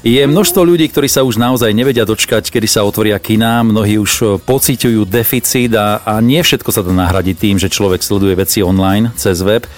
[0.00, 3.60] Je množstvo ľudí, ktorí sa už naozaj nevedia dočkať, kedy sa otvoria kina.
[3.60, 8.00] Mnohí už e, pociťujú deficit a, a nie všetko sa to nahradí tým, že človek
[8.00, 9.60] sleduje veci online cez web.
[9.60, 9.68] E,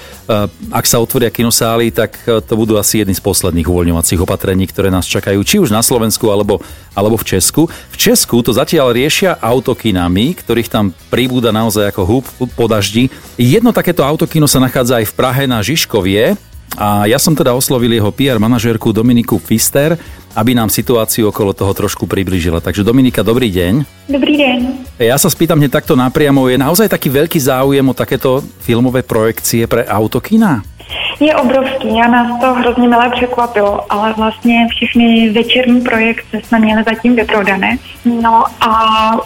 [0.71, 4.95] ak sa otvoria kinosály, tak e, to budú asi jedny z posledných uvoľňovacích opatrení, ktoré
[4.95, 6.63] nás čakajú, či už na Slovensku alebo,
[6.95, 7.67] alebo v Česku.
[7.67, 13.11] V Česku to zatiaľ riešia autokinami, ktorých tam pribúda naozaj ako húb po daždi.
[13.35, 17.93] Jedno takéto autokino sa nachádza aj v Prahe na Žižkovie, a ja som teda oslovil
[17.93, 19.99] jeho PR manažérku Dominiku Fister,
[20.33, 22.61] aby nám situáciu okolo toho trošku približila.
[22.61, 23.75] Takže Dominika, dobrý deň.
[24.09, 24.59] Dobrý deň.
[24.97, 29.69] Ja sa spýtam hneď takto napriamo, je naozaj taký veľký záujem o takéto filmové projekcie
[29.69, 30.65] pre autokina?
[31.21, 36.83] Je obrovský a nás to hrozně milé překvapilo, ale vlastně všechny večerní projekce jsme měli
[36.85, 37.77] zatím vyprodané.
[38.05, 38.73] No a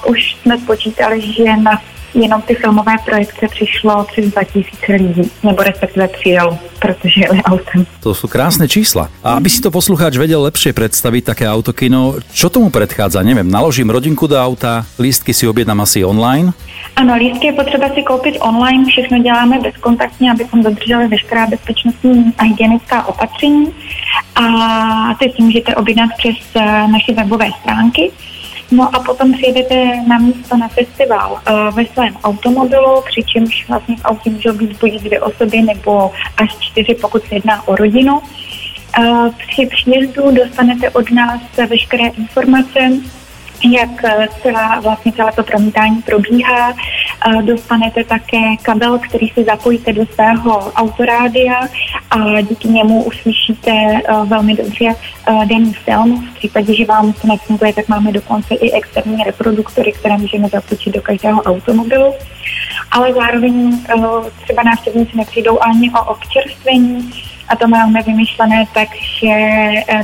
[0.06, 1.80] už jsme spočítali, že na
[2.14, 7.86] jenom ty filmové projekce přišlo přes 2000 lidí, nebo respektive přijelo, protože jeli autem.
[8.00, 9.10] To sú krásne čísla.
[9.24, 13.26] A aby si to poslucháč vedel lepšie predstaviť také autokino, čo tomu predchádza?
[13.26, 16.54] Neviem, naložím rodinku do auta, lístky si objednám asi online?
[16.96, 22.44] Ano, lístky je potřeba si koupit online, všechno děláme bezkontaktně, abychom dodrželi veškerá bezpečnostní a
[22.44, 23.74] hygienická opatření.
[24.36, 24.46] A
[25.18, 28.12] ty si můžete objednat přes eh, naše webové stránky.
[28.70, 34.04] No a potom přijedete na místo na festival uh, ve svém automobilu, přičemž vlastně v
[34.04, 38.20] autě můžou být buď dvě osoby nebo až čtyři, pokud se jedná o rodinu.
[38.98, 42.80] Uh, při příjezdu dostanete od nás veškeré informace,
[43.70, 43.90] jak
[44.42, 46.74] celá, vlastně celé to promítání probíhá.
[47.42, 51.60] Dostanete také kabel, který si zapojíte do svého autorádia
[52.10, 53.70] a díky němu uslyšíte
[54.24, 54.94] velmi dobře
[55.26, 56.28] daný film.
[56.30, 60.94] V případě, že vám to nefunguje, tak máme dokonce i externí reproduktory, které můžeme započít
[60.94, 62.14] do každého automobilu.
[62.90, 63.78] Ale zároveň
[64.42, 67.10] třeba návštěvníci nepřijdou ani o občerstvení,
[67.48, 68.88] a to máme vymyšlené tak,
[69.20, 69.36] že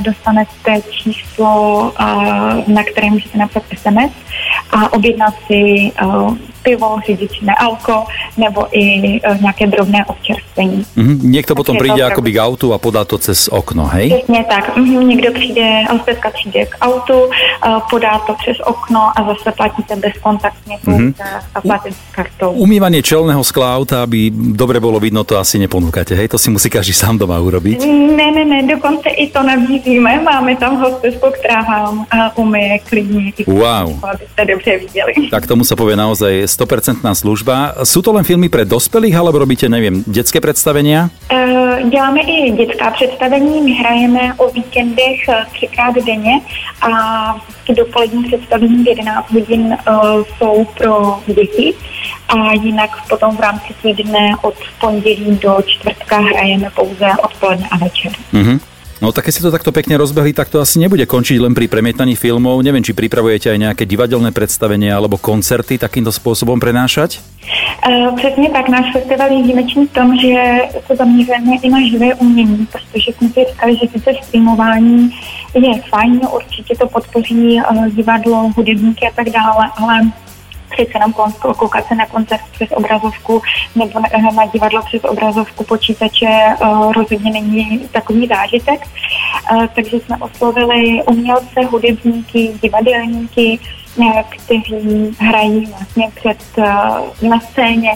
[0.01, 1.91] dostanete číslo,
[2.67, 4.11] na které můžete napsat SMS
[4.71, 5.91] a objednat si
[6.63, 8.05] pivo, řidič alko,
[8.37, 10.85] nebo i e, nějaké drobné občerstvení.
[10.97, 11.17] Mm-hmm.
[11.23, 14.09] Niekto potom príde akoby k autu a podá to cez okno, hej?
[14.09, 14.77] Přesně tak.
[14.77, 15.03] Mm-hmm.
[15.07, 20.75] Někdo přijde, hostestka přijde k autu, uh, podá to přes okno a zase platíte bezkontaktne
[20.85, 21.13] mm-hmm.
[21.55, 22.51] a platíte kartou.
[22.55, 26.31] Umývanie čelného skla auta, aby dobre bolo vidno, to asi neponúkate, hej?
[26.31, 27.83] To si musí každý sám doma urobiť.
[28.15, 30.21] Ne, ne, ne, dokonce i to nabízíme.
[30.23, 33.33] Máme tam hostesku, která vám uh, umyje klidně.
[33.47, 33.99] Wow.
[34.03, 35.13] Abyste dobře viděli.
[35.31, 37.81] Tak tomu sa povie naozaj 100% služba.
[37.81, 41.09] Sú to len filmy pre dospelých, alebo robíte, neviem, detské představenia?
[41.33, 46.41] Uh, děláme i dětská představení, my hrajeme o víkendech eh, třikrát denně
[46.81, 46.91] a
[47.75, 51.73] dopolední představení v 11 hodin uh, jsou pro děti
[52.27, 58.11] a jinak potom v rámci týdne od pondělí do čtvrtka hrajeme pouze odpoledne a večer.
[58.33, 58.72] Mm-hmm.
[59.03, 61.67] No tak keď si to takto pekne rozbehli, tak to asi nebude končiť len pri
[61.67, 62.63] premietaní filmov.
[62.63, 67.19] Neviem, či pripravujete aj nejaké divadelné predstavenie alebo koncerty takýmto spôsobom prenášať?
[67.83, 70.33] Uh, přesně tak, náš festival je výjimečný v tom, že
[70.87, 75.11] se zaměřujeme i na živé umění, protože jsme si říkali, že sice streamování
[75.53, 79.99] je fajn, určitě to podpoří uh, divadlo, hudebníky a tak dále, ale
[80.69, 81.13] přece jenom
[81.57, 83.41] koukat se na koncert přes obrazovku
[83.75, 86.27] nebo na, na divadlo přes obrazovku počítače
[86.61, 88.87] uh, rozhodně není takový zážitek.
[89.51, 93.59] Uh, takže jsme oslovili umělce, hudebníky, divadelníky,
[94.01, 96.37] eh, kteří hrají vlastně před,
[97.21, 97.91] na scéně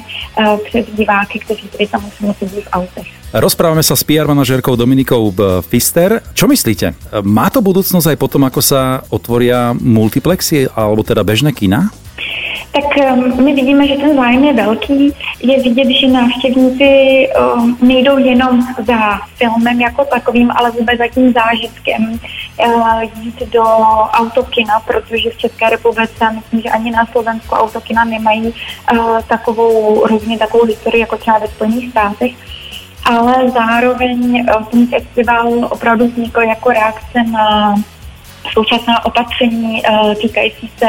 [0.66, 3.07] před diváky, kteří tedy samozřejmě sedí v autech.
[3.35, 5.35] Rozprávame sa s PR manažérkou Dominikou
[5.67, 6.23] Fister.
[6.31, 6.95] Čo myslíte?
[7.27, 11.91] Má to budúcnosť aj potom, ako sa otvoria multiplexy alebo teda bežné kina?
[12.77, 15.13] Tak um, my vidíme, že ten zájem je velký.
[15.41, 16.89] Je vidět, že návštěvníci
[17.55, 22.19] um, nejdou jenom za filmem jako takovým, ale vůbec za tím zážitkem
[22.65, 23.63] uh, jít do
[24.11, 28.53] autokina, protože v České republice, myslím, že ani na Slovensku autokina nemají
[28.94, 32.31] uh, takovou, rozhodně takovou historii jako třeba ve Spojených státech
[33.09, 37.75] ale zároveň uh, ten festival opravdu vznikl jako reakce na
[38.53, 40.85] současná opatření uh, týkající se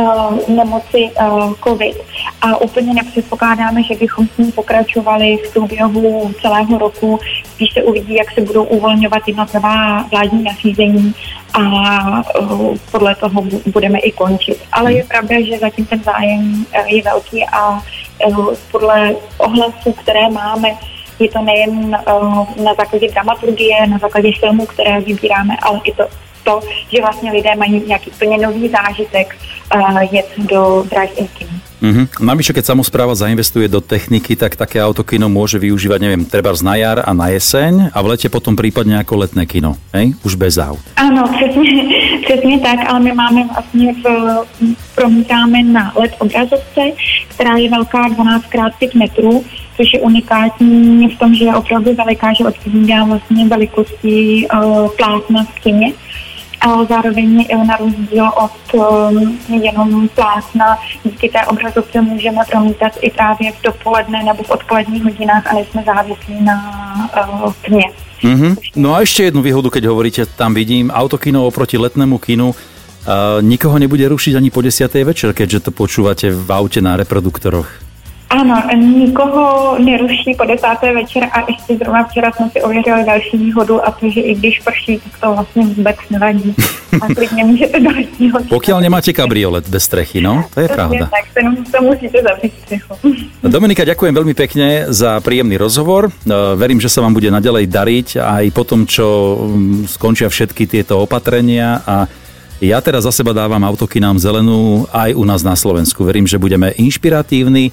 [0.00, 1.96] uh, nemoci uh, COVID.
[2.42, 7.18] A úplně nepředpokládáme, že bychom s ní pokračovali v průběhu celého roku.
[7.44, 11.14] Spíš se uvidí, jak se budou uvolňovat jednotlivá vládní nařízení
[11.54, 12.22] a
[12.90, 14.58] podle toho budeme i končit.
[14.72, 17.82] Ale je pravda, že zatím ten zájem je velký a
[18.70, 20.68] podle ohlasů, které máme,
[21.18, 21.90] je to nejen
[22.64, 26.04] na základě dramaturgie, na základě filmů, které vybíráme, ale i to
[26.48, 29.36] to, že vlastně lidé mají nějaký plně nový zážitek
[29.74, 31.28] uh, jet do drive-in
[31.78, 32.10] Uh-huh.
[32.18, 36.98] Navyše, keď samozpráva zainvestuje do techniky, tak také autokino môže využívať, neviem, treba na jar
[37.06, 40.10] a na jeseň a v lete potom prípadne ako letné kino, hej?
[40.26, 40.82] už bez aut.
[40.98, 41.70] Áno, přesně,
[42.26, 44.04] přesně tak, ale my máme vlastně v,
[44.94, 46.82] promítáme na LED obrazovce,
[47.30, 49.44] která je velká 12x5 metrů,
[49.76, 55.44] což je unikátní v tom, že je opravdu veliká, že odpovídá vlastně velikosti uh, plátna
[55.44, 55.92] v kině
[56.60, 63.52] ale zároveň na rozdíl od um, jenom plátna díky té obrazovce můžeme promítat i právě
[63.52, 66.56] v dopoledne nebo v odpoledních hodinách a nejsme závislí na
[67.44, 67.84] uh, tmě.
[68.22, 68.56] Mm-hmm.
[68.74, 72.50] No a ešte jednu výhodu, keď hovoríte, tam vidím autokino oproti letnému kinu.
[72.50, 74.90] Uh, nikoho nebude rušiť ani po 10.
[75.06, 77.87] večer, keďže to počúvate v aute na reproduktoroch.
[78.30, 83.86] Ano, nikoho neruší po desáté večer a ještě zrovna včera jsme si ověřili další výhodu
[83.88, 86.54] a to, že i když prší, tak to vlastně vůbec nevadí.
[87.00, 88.38] A klidně můžete do letního.
[88.48, 91.08] Pokiaľ nemáte kabriolet bez strechy, no, to je pravda.
[91.08, 91.40] Tak to,
[91.72, 92.94] to musíte zavřít střechu.
[93.48, 96.12] Dominika, ďakujem veľmi pekne za príjemný rozhovor.
[96.12, 99.40] E, verím, že sa vám bude naďalej dariť aj po tom, čo
[99.88, 102.04] skončia všetky tieto opatrenia a
[102.58, 106.02] ja teraz za seba dávam autokynám zelenú aj u nás na Slovensku.
[106.02, 107.70] Verím, že budeme inšpiratívni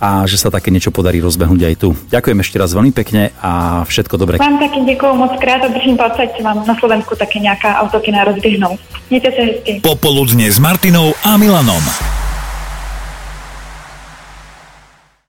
[0.00, 1.88] a že sa také niečo podarí rozbehnúť aj tu.
[2.12, 4.36] Ďakujem ešte raz veľmi pekne a všetko dobré.
[4.36, 8.78] Vám taky ďakujem moc krát a držím palce, vám na Slovensku také nejaká autokina rozběhnou.
[9.10, 9.72] Mějte se hezky.
[9.80, 11.82] Popoludne s Martinou a Milanom.